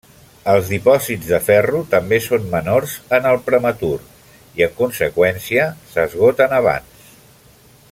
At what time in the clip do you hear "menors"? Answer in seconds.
2.55-2.95